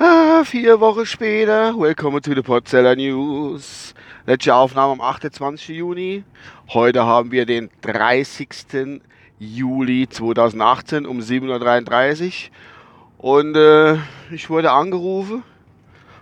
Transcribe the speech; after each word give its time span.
Ah, 0.00 0.42
vier 0.44 0.80
Wochen 0.80 1.06
später, 1.06 1.78
willkommen 1.78 2.20
to 2.20 2.34
the 2.34 2.42
Podseller 2.42 2.96
News. 2.96 3.94
Letzte 4.26 4.52
Aufnahme 4.52 4.94
am 4.94 5.00
28. 5.00 5.76
Juni. 5.76 6.24
Heute 6.70 7.06
haben 7.06 7.30
wir 7.30 7.46
den 7.46 7.70
30. 7.82 9.00
Juli 9.38 10.08
2018 10.08 11.06
um 11.06 11.20
7.33 11.20 12.26
Uhr. 12.26 13.34
Und 13.36 13.56
äh, 13.56 13.94
ich 14.32 14.50
wurde 14.50 14.72
angerufen 14.72 15.44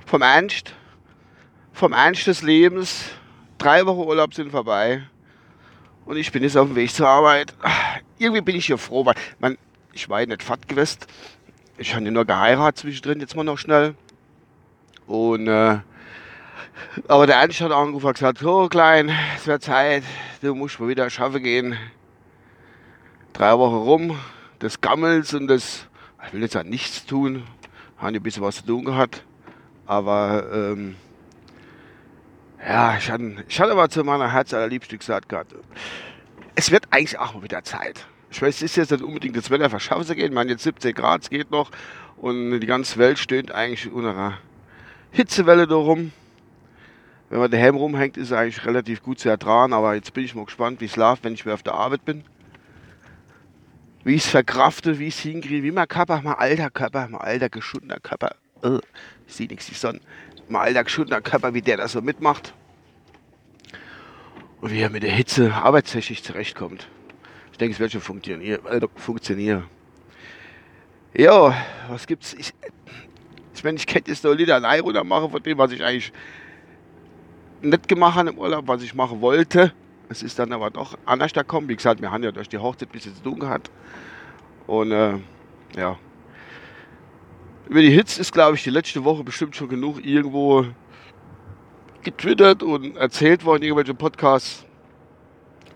vom 0.05 0.21
Ernst, 0.21 0.75
vom 1.73 1.95
Ernst 1.95 2.27
des 2.27 2.43
Lebens. 2.43 3.13
Drei 3.57 3.87
Wochen 3.87 4.07
Urlaub 4.07 4.35
sind 4.35 4.51
vorbei. 4.51 5.05
Und 6.05 6.19
ich 6.19 6.31
bin 6.33 6.43
jetzt 6.43 6.59
auf 6.59 6.67
dem 6.67 6.77
Weg 6.77 6.93
zur 6.93 7.09
Arbeit. 7.09 7.55
Irgendwie 8.19 8.41
bin 8.41 8.57
ich 8.57 8.67
hier 8.67 8.79
froh, 8.79 9.05
weil 9.05 9.15
man, 9.39 9.59
ich 9.93 10.09
war 10.09 10.21
ja 10.21 10.27
nicht 10.27 10.43
fett 10.43 10.69
gewesen. 10.69 10.99
Ich 11.79 11.95
habe 11.95 12.05
ja 12.05 12.11
nur 12.11 12.25
geheiratet 12.25 12.79
zwischendrin, 12.79 13.21
jetzt 13.21 13.37
mal 13.37 13.45
noch 13.45 13.59
schnell. 13.59 13.95
Und 15.07 15.47
äh, 15.47 15.79
aber 17.09 17.27
der 17.27 17.37
Ernst 17.37 17.61
hat 17.61 17.73
angerufen 17.73 18.07
und 18.07 18.15
gesagt, 18.15 18.43
oh 18.45 18.69
Klein, 18.69 19.11
es 19.37 19.47
wird 19.47 19.63
Zeit, 19.63 20.03
du 20.41 20.55
musst 20.55 20.81
mal 20.81 20.89
wieder 20.89 21.09
schaffen 21.11 21.43
gehen. 21.43 21.77
Drei 23.33 23.57
Wochen 23.59 23.77
rum, 23.77 24.19
des 24.61 24.81
Gammels 24.81 25.35
und 25.35 25.49
des, 25.49 25.87
ich 26.27 26.33
will 26.33 26.43
jetzt 26.43 26.57
auch 26.57 26.63
nichts 26.63 27.05
tun, 27.05 27.45
haben 27.99 28.15
ein 28.15 28.23
bisschen 28.23 28.43
was 28.43 28.57
zu 28.57 28.67
tun 28.67 28.85
gehabt. 28.85 29.25
Aber 29.87 30.47
ähm, 30.53 30.97
ja, 32.67 32.97
ich 32.97 33.11
hatte, 33.11 33.45
ich 33.47 33.61
hatte 33.61 33.73
aber 33.73 33.89
zu 33.89 34.03
meiner 34.03 34.33
Herz 34.33 34.53
allerliebsten 34.55 34.99
gesagt 34.99 35.29
gehabt, 35.29 35.55
es 36.57 36.71
wird 36.71 36.87
eigentlich 36.91 37.19
auch 37.19 37.35
mal 37.35 37.43
wieder 37.43 37.63
Zeit. 37.63 38.07
Ich 38.31 38.43
weiß, 38.43 38.57
es 38.57 38.63
ist 38.63 38.77
jetzt 38.77 38.91
nicht 38.91 39.05
unbedingt 39.05 39.37
das 39.37 39.51
Wetter 39.51 39.71
verschaffen 39.71 40.17
gehen. 40.17 40.27
Ich 40.27 40.33
meine, 40.33 40.51
jetzt 40.51 40.65
17 40.65 40.95
Grad, 40.95 41.23
es 41.23 41.31
geht 41.31 41.51
noch. 41.51 41.71
Und 42.17 42.61
die 42.61 42.67
ganze 42.67 42.99
Welt 42.99 43.19
stöhnt 43.19 43.53
eigentlich 43.53 43.93
unter 43.93 44.11
einer 44.11 44.39
Hitzewelle 45.13 45.67
da 45.67 45.77
rum. 45.77 46.13
Wenn 47.29 47.41
man 47.41 47.51
daheim 47.51 47.77
rumhängt, 47.77 48.17
ist 48.17 48.29
es 48.29 48.33
eigentlich 48.33 48.65
relativ 48.65 49.03
gut 49.03 49.19
zu 49.19 49.29
ertragen. 49.29 49.75
Aber 49.75 49.95
jetzt 49.95 50.13
bin 50.15 50.25
ich 50.25 50.35
mal 50.35 50.47
gespannt, 50.47 50.81
wie 50.81 50.87
es 50.87 50.97
läuft, 50.97 51.25
wenn 51.25 51.35
ich 51.35 51.45
wieder 51.45 51.55
auf 51.55 51.63
der 51.63 51.75
Arbeit 51.75 52.05
bin. 52.05 52.25
Wie 54.03 54.15
ich 54.15 54.25
es 54.25 54.31
verkrafte, 54.31 54.99
wie 54.99 55.09
ich 55.09 55.17
es 55.17 55.21
hinkriege, 55.21 55.63
wie 55.63 55.73
mein 55.73 55.89
Körper, 55.89 56.21
mein 56.23 56.35
alter 56.35 56.71
Körper, 56.71 57.07
mein 57.09 57.21
alter 57.21 57.49
geschundener 57.51 57.99
Körper, 58.01 58.37
uh, 58.65 58.79
ich 59.27 59.35
sehe 59.35 59.49
nichts, 59.49 59.67
die 59.67 59.75
Sonne, 59.75 60.01
mein 60.49 60.63
alter 60.63 60.85
geschundener 60.85 61.21
Körper, 61.21 61.55
wie 61.55 61.63
der 61.63 61.77
das 61.77 61.93
so 61.93 62.01
mitmacht. 62.01 62.55
Und 64.61 64.73
wie 64.73 64.81
er 64.81 64.91
mit 64.91 65.03
der 65.03 65.11
Hitze 65.11 65.53
arbeitstechnisch 65.53 66.23
zurechtkommt. 66.23 66.89
Ich 67.53 67.59
denke, 67.59 67.75
es 67.75 67.81
wird 67.81 67.93
schon 67.93 68.01
funktionieren. 68.01 68.65
Äh, 68.67 68.81
funktionieren. 68.97 69.65
Ja, 71.15 71.55
was 71.89 72.07
gibt's? 72.07 72.35
Ich, 72.35 72.53
ich 73.55 73.65
meine, 73.65 73.79
ich 73.79 73.87
könnte 73.87 74.11
jetzt 74.11 74.25
noch 74.25 74.35
Lieder 74.35 74.57
allein 74.57 74.81
runter 74.81 75.05
machen 75.05 75.31
von 75.31 75.43
dem, 75.43 75.57
was 75.57 75.73
ich 75.73 75.83
eigentlich 75.83 76.13
nicht 77.63 77.89
gemacht 77.89 78.17
habe 78.17 78.31
im 78.31 78.39
Urlaub, 78.39 78.69
was 78.69 78.83
ich 78.83 78.95
machen 78.95 79.21
wollte. 79.21 79.73
Es 80.09 80.23
ist 80.23 80.39
dann 80.39 80.53
aber 80.53 80.71
doch 80.71 80.97
anders 81.05 81.33
gekommen. 81.33 81.69
Wie 81.69 81.77
gesagt, 81.77 82.01
wir 82.01 82.11
haben 82.11 82.23
ja 82.23 82.33
durch 82.33 82.49
die 82.49 82.59
Hochzeit 82.59 82.89
ein 82.89 82.93
bisschen 82.93 83.15
zu 83.15 83.23
tun 83.23 83.39
gehabt. 83.39 83.71
Und 84.67 84.93
äh, 84.93 85.15
ja. 85.77 85.99
Über 87.69 87.81
die 87.81 87.91
Hits 87.91 88.19
ist, 88.19 88.33
glaube 88.33 88.57
ich, 88.57 88.63
die 88.63 88.71
letzte 88.71 89.03
Woche 89.05 89.25
bestimmt 89.25 89.57
schon 89.57 89.69
genug 89.69 90.05
irgendwo 90.05 90.67
getwittert 92.07 92.63
und 92.63 92.97
erzählt 92.97 93.45
worden, 93.45 93.65
irgendwelche 93.65 93.93
Podcasts 93.93 94.65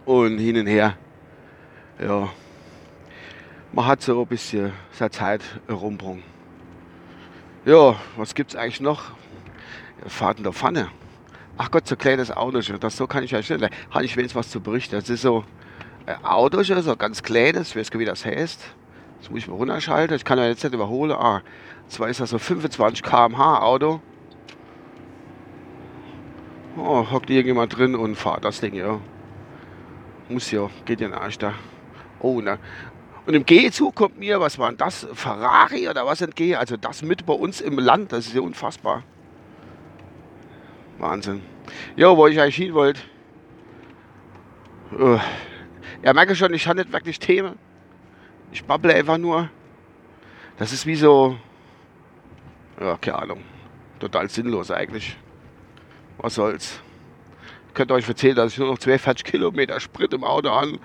und 0.05 0.39
hin 0.39 0.57
und 0.59 0.69
her. 0.69 0.97
Ja, 2.01 2.29
man 3.73 3.87
hat 3.87 4.01
so 4.01 4.23
ein 4.23 4.27
bisschen 4.29 4.73
seine 4.93 5.11
Zeit 5.11 5.43
rumbrungen. 5.69 6.23
Ja, 7.65 7.97
was 8.17 8.33
es 8.37 8.57
eigentlich 8.57 8.81
noch? 8.81 9.11
In 10.37 10.45
der 10.45 10.53
Pfanne. 10.53 10.89
Ach 11.59 11.71
Gott, 11.71 11.89
so 11.89 11.97
ein 11.97 11.99
kleines 11.99 12.31
Auto. 12.31 12.61
Das 12.61 12.97
so 12.97 13.07
kann 13.09 13.25
ich 13.25 13.33
ja 13.33 13.43
schnell. 13.43 13.69
Habe 13.91 14.05
ich 14.05 14.17
wenigstens 14.17 14.39
was 14.39 14.51
zu 14.51 14.61
berichten. 14.61 14.95
Das 14.95 15.11
ist 15.11 15.23
so 15.23 15.45
ein 16.07 16.25
Auto, 16.25 16.63
so 16.63 16.97
ganz 16.97 17.23
kleines. 17.23 17.71
Ich 17.71 17.77
weiß 17.77 17.91
gar 17.91 17.99
nicht, 17.99 18.07
wie 18.07 18.11
das 18.11 18.25
heißt. 18.25 18.61
Das 19.21 19.31
muss 19.31 19.41
ich 19.41 19.49
mal 19.49 19.57
runterschalten. 19.57 20.17
Ich 20.17 20.25
kann 20.25 20.39
ja 20.39 20.47
jetzt 20.47 20.63
nicht 20.63 20.73
überholen. 20.73 21.11
Ah, 21.11 21.43
zwar 21.89 22.09
ist 22.09 22.21
das 22.21 22.31
so 22.31 22.39
25 22.39 23.03
km/h 23.03 23.63
Auto. 23.63 24.01
Oh, 26.77 27.11
hockt 27.11 27.31
irgendjemand 27.31 27.77
drin 27.77 27.95
und 27.95 28.17
fahrt 28.17 28.45
das 28.45 28.61
Ding, 28.61 28.75
ja. 28.75 29.01
Muss 30.29 30.51
ja, 30.51 30.71
geht 30.85 31.01
ja 31.01 31.27
nicht 31.27 31.43
da. 31.43 31.55
Oh, 32.21 32.41
ne. 32.41 32.59
Und 33.27 33.35
im 33.35 33.45
G-Zug 33.45 33.95
kommt 33.95 34.19
mir, 34.19 34.41
was 34.41 34.59
war 34.59 34.69
denn 34.69 34.79
das? 34.79 35.07
Ferrari 35.13 35.89
oder 35.89 36.07
was 36.07 36.21
entgehe? 36.21 36.59
Also 36.59 36.77
das 36.77 37.03
mit 37.03 37.27
bei 37.27 37.35
uns 37.35 37.61
im 37.61 37.79
Land, 37.79 38.13
das 38.13 38.27
ist 38.27 38.35
ja 38.35 38.41
unfassbar. 38.41 39.03
Wahnsinn. 40.99 41.43
Ja, 41.97 42.17
wo 42.17 42.27
ich 42.27 42.41
eigentlich 42.41 42.57
hin 42.57 42.75
wollte. 42.75 43.01
Uh. 44.93 45.19
Ja, 46.03 46.13
merke 46.13 46.35
schon, 46.35 46.55
ich 46.55 46.67
habe 46.67 46.81
nicht 46.81 46.93
wirklich 46.93 47.19
Themen. 47.19 47.59
Ich 48.53 48.65
babble 48.65 48.95
einfach 48.95 49.19
nur. 49.19 49.49
Das 50.59 50.73
ist 50.73 50.87
wie 50.87 50.97
so. 50.97 51.37
Ja, 52.81 52.97
keine 52.97 53.19
Ahnung. 53.19 53.41
Total 53.99 54.29
sinnlos 54.29 54.71
eigentlich. 54.71 55.17
Was 56.23 56.35
soll's. 56.35 56.81
Ich 57.69 57.75
könnte 57.75 57.95
euch 57.95 58.07
erzählen, 58.07 58.37
dass 58.37 58.53
ich 58.53 58.59
nur 58.59 58.69
noch 58.69 58.79
42 58.79 59.25
Kilometer 59.25 59.81
Sprit 59.81 60.13
im 60.13 60.23
Auto 60.23 60.51
an 60.51 60.79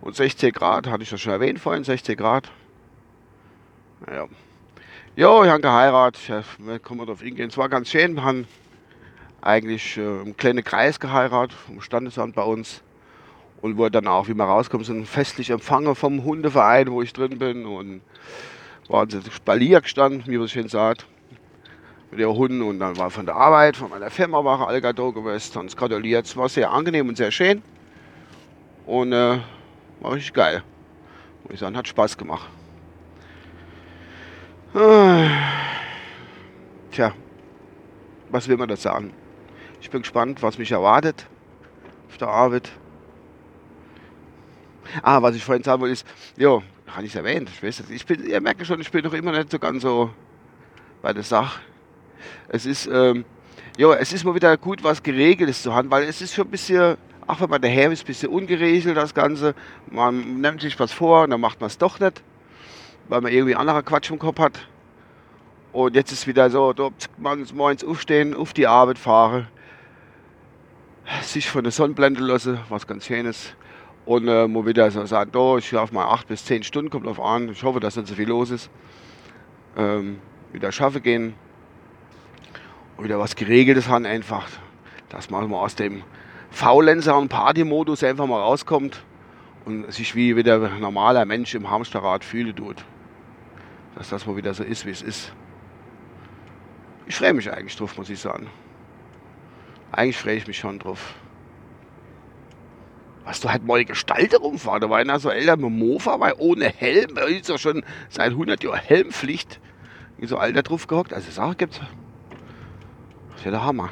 und 0.00 0.16
16 0.16 0.52
Grad, 0.52 0.86
hatte 0.86 1.02
ich 1.02 1.10
das 1.10 1.20
schon 1.20 1.32
erwähnt 1.32 1.60
vorhin, 1.60 1.84
16 1.84 2.16
Grad. 2.16 2.50
Naja. 4.06 4.26
Jo, 5.16 5.44
ich 5.44 5.50
habe 5.50 5.60
geheiratet. 5.60 6.28
Ja, 6.28 6.78
kommen 6.78 7.00
wir 7.00 7.06
drauf 7.06 7.20
hingehen. 7.20 7.50
Es 7.50 7.58
war 7.58 7.68
ganz 7.68 7.90
schön. 7.90 8.14
Wir 8.14 8.24
haben 8.24 8.46
eigentlich 9.42 9.98
äh, 9.98 10.22
im 10.22 10.36
kleinen 10.36 10.64
Kreis 10.64 10.98
geheiratet, 10.98 11.56
vom 11.66 11.82
Standesamt 11.82 12.34
bei 12.34 12.42
uns. 12.42 12.82
Und 13.60 13.76
wurde 13.76 13.90
dann 13.90 14.06
auch, 14.06 14.28
wie 14.28 14.34
man 14.34 14.48
rauskommt, 14.48 14.86
so 14.86 14.94
ein 14.94 15.04
festlich 15.04 15.50
empfangen 15.50 15.94
vom 15.94 16.24
Hundeverein, 16.24 16.90
wo 16.90 17.02
ich 17.02 17.12
drin 17.12 17.38
bin. 17.38 17.66
Und 17.66 18.00
waren 18.88 19.10
sie 19.10 19.20
Spalier 19.30 19.82
gestanden, 19.82 20.22
wie 20.26 20.38
man 20.38 20.46
es 20.46 20.52
schön 20.52 20.68
sagt, 20.68 21.06
mit 22.10 22.20
der 22.20 22.32
Hunden. 22.32 22.62
Und 22.62 22.80
dann 22.80 22.96
war 22.96 23.10
von 23.10 23.26
der 23.26 23.36
Arbeit, 23.36 23.76
von 23.76 23.90
meiner 23.90 24.10
Firma 24.10 24.44
war 24.44 24.72
da 24.72 24.90
gewesen, 24.90 25.58
uns 25.58 25.76
gratuliert. 25.76 26.26
Es 26.26 26.36
war 26.36 26.48
sehr 26.48 26.70
angenehm 26.70 27.08
und 27.08 27.16
sehr 27.16 27.30
schön. 27.30 27.62
Und 28.86 29.12
äh, 29.12 29.38
war 30.00 30.12
richtig 30.12 30.32
geil. 30.32 30.62
Muss 31.44 31.54
ich 31.54 31.60
sagen, 31.60 31.76
hat 31.76 31.88
Spaß 31.88 32.16
gemacht. 32.16 32.48
Tja, 36.92 37.12
was 38.30 38.48
will 38.48 38.56
man 38.56 38.68
das 38.68 38.82
sagen? 38.82 39.12
Ich 39.80 39.90
bin 39.90 40.02
gespannt, 40.02 40.42
was 40.42 40.58
mich 40.58 40.70
erwartet 40.70 41.26
auf 42.08 42.18
der 42.18 42.28
Arbeit. 42.28 42.70
Ah, 45.02 45.22
was 45.22 45.36
ich 45.36 45.44
vorhin 45.44 45.62
sagen 45.62 45.80
wollte, 45.80 45.92
ist, 45.92 46.06
jo, 46.36 46.62
habe 46.88 47.06
ich 47.06 47.14
erwähnt. 47.14 47.48
Ich 47.50 47.62
weiß 47.62 47.84
ich 47.90 48.06
bin, 48.06 48.24
ihr 48.26 48.40
merkt 48.40 48.66
schon, 48.66 48.80
ich 48.80 48.90
bin 48.90 49.02
doch 49.04 49.12
immer 49.12 49.32
nicht 49.32 49.50
so 49.50 49.58
ganz 49.58 49.82
so 49.82 50.10
bei 51.02 51.12
der 51.12 51.22
Sache. 51.22 51.60
Es 52.48 52.66
ist, 52.66 52.88
ähm, 52.92 53.24
jo, 53.76 53.92
es 53.92 54.12
ist 54.12 54.24
mal 54.24 54.34
wieder 54.34 54.56
gut, 54.56 54.82
was 54.82 55.02
Geregeltes 55.02 55.62
zu 55.62 55.74
haben, 55.74 55.90
weil 55.90 56.04
es 56.04 56.20
ist 56.20 56.34
schon 56.34 56.46
ein 56.46 56.50
bisschen, 56.50 56.96
auch 57.26 57.40
wenn 57.40 57.50
man 57.50 57.60
daheim 57.60 57.92
ist, 57.92 58.04
ein 58.04 58.06
bisschen 58.06 58.30
ungeregelt, 58.30 58.96
das 58.96 59.14
Ganze. 59.14 59.54
Man 59.90 60.40
nimmt 60.40 60.60
sich 60.60 60.78
was 60.78 60.92
vor 60.92 61.24
und 61.24 61.30
dann 61.30 61.40
macht 61.40 61.60
man 61.60 61.68
es 61.68 61.78
doch 61.78 62.00
nicht, 62.00 62.22
weil 63.08 63.20
man 63.20 63.32
irgendwie 63.32 63.56
anderer 63.56 63.82
Quatsch 63.82 64.10
im 64.10 64.18
Kopf 64.18 64.38
hat. 64.38 64.68
Und 65.72 65.94
jetzt 65.94 66.10
ist 66.10 66.26
wieder 66.26 66.50
so, 66.50 66.72
dort 66.72 67.08
morgens 67.18 67.84
aufstehen, 67.84 68.34
auf 68.34 68.52
die 68.52 68.66
Arbeit 68.66 68.98
fahren, 68.98 69.46
sich 71.22 71.48
von 71.48 71.62
der 71.62 71.72
Sonne 71.72 71.94
blenden 71.94 72.24
lassen, 72.24 72.58
was 72.68 72.86
ganz 72.86 73.06
schönes. 73.06 73.54
Und 74.04 74.26
äh, 74.26 74.48
mal 74.48 74.66
wieder 74.66 74.90
so 74.90 75.04
sagen, 75.06 75.30
oh, 75.36 75.58
ich 75.58 75.68
schlafe 75.68 75.94
mal 75.94 76.06
acht 76.06 76.26
bis 76.26 76.44
zehn 76.44 76.62
Stunden, 76.62 76.90
kommt 76.90 77.06
drauf 77.06 77.20
an. 77.20 77.50
Ich 77.50 77.62
hoffe, 77.62 77.78
dass 77.78 77.96
nicht 77.96 78.08
so 78.08 78.14
viel 78.14 78.28
los 78.28 78.50
ist. 78.50 78.70
Ähm, 79.76 80.18
wieder 80.52 80.72
schaffen 80.72 81.02
gehen. 81.02 81.34
Wieder 83.02 83.18
was 83.18 83.34
Geregeltes 83.34 83.88
haben 83.88 84.06
einfach. 84.06 84.46
Dass 85.08 85.30
man 85.30 85.48
mal 85.48 85.58
aus 85.58 85.74
dem 85.74 86.02
Faulenzer- 86.50 87.18
und 87.18 87.28
Partymodus 87.28 88.04
einfach 88.04 88.26
mal 88.26 88.40
rauskommt 88.40 89.02
und 89.64 89.92
sich 89.92 90.14
wie 90.14 90.36
wieder 90.36 90.62
ein 90.62 90.80
normaler 90.80 91.24
Mensch 91.24 91.54
im 91.54 91.70
Hamsterrad 91.70 92.24
fühlen 92.24 92.54
tut. 92.54 92.84
Dass 93.94 94.10
das 94.10 94.26
mal 94.26 94.36
wieder 94.36 94.54
so 94.54 94.62
ist, 94.62 94.86
wie 94.86 94.90
es 94.90 95.02
ist. 95.02 95.32
Ich 97.06 97.16
freue 97.16 97.34
mich 97.34 97.50
eigentlich 97.50 97.76
drauf, 97.76 97.96
muss 97.96 98.10
ich 98.10 98.20
sagen. 98.20 98.48
Eigentlich 99.92 100.16
freue 100.16 100.36
ich 100.36 100.46
mich 100.46 100.58
schon 100.58 100.78
drauf. 100.78 101.14
Was 103.24 103.40
du 103.40 103.50
halt 103.50 103.64
mal 103.64 103.78
die 103.78 103.86
Gestalt 103.86 104.38
rumfahren. 104.38 104.80
Da 104.80 104.90
war 104.90 104.98
einer 104.98 105.18
so 105.18 105.30
älter 105.30 105.56
mit 105.56 105.70
Mofa, 105.70 106.20
weil 106.20 106.34
ohne 106.38 106.68
Helm, 106.68 107.16
ist 107.16 107.48
ja 107.48 107.58
schon 107.58 107.82
seit 108.08 108.30
100 108.30 108.62
Jahren 108.62 108.80
Helmpflicht. 108.80 109.60
So 110.22 110.36
alter 110.36 110.62
drauf 110.62 110.86
gehockt. 110.86 111.12
Also 111.12 111.30
Sache 111.30 111.56
gibt's. 111.56 111.80
Das 113.40 113.46
ja 113.46 113.52
der 113.52 113.64
Hammer. 113.64 113.88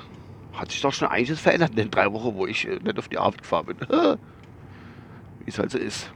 Hat 0.53 0.71
sich 0.71 0.83
doch 0.83 0.93
schon 0.93 1.09
einiges 1.09 1.41
verändert 1.41 1.71
in 1.71 1.77
den 1.77 1.91
drei 1.91 2.13
Wochen, 2.13 2.35
wo 2.35 2.47
ich 2.47 2.69
äh, 2.69 2.81
nicht 2.85 2.99
auf 2.99 3.09
die 3.09 3.17
Arbeit 3.17 3.41
gefahren 3.41 3.65
bin. 3.65 3.79
Wie 3.89 5.49
es 5.49 5.59
halt 5.59 5.71
so 5.71 5.79
ist. 5.79 6.13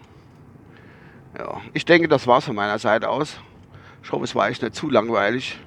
Ja, 1.39 1.63
ich 1.73 1.87
denke, 1.87 2.09
das 2.09 2.27
war's 2.27 2.45
von 2.45 2.55
meiner 2.55 2.79
Seite 2.79 3.09
aus. 3.09 3.41
Ich 4.03 4.13
hoffe, 4.13 4.25
es 4.25 4.35
war 4.35 4.51
echt 4.51 4.61
nicht 4.61 4.75
zu 4.75 4.91
langweilig, 4.91 5.59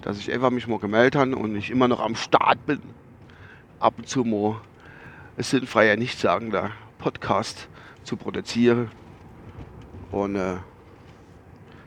dass 0.00 0.18
ich 0.18 0.32
einfach 0.32 0.48
mich 0.48 0.66
mal 0.66 0.78
gemeldet 0.78 1.16
habe 1.16 1.36
und 1.36 1.54
ich 1.54 1.70
immer 1.70 1.86
noch 1.86 2.00
am 2.00 2.16
Start 2.16 2.64
bin. 2.64 2.80
Ab 3.78 3.94
und 3.98 4.08
zu 4.08 4.24
mal 4.24 4.56
es 5.36 5.50
sinnfreier 5.50 5.96
nichtssagender 5.96 6.70
Podcast 6.96 7.68
zu 8.04 8.16
produzieren. 8.16 8.90
Und 10.10 10.36
äh, 10.36 10.56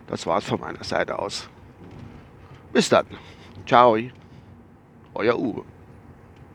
das 0.05 0.27
war's 0.27 0.45
von 0.45 0.59
meiner 0.59 0.83
Seite 0.83 1.17
aus. 1.17 1.49
Bis 2.73 2.89
dann. 2.89 3.07
Ciao. 3.65 3.97
Olha 5.15 5.31
a 5.31 5.35
uva. 5.35 5.74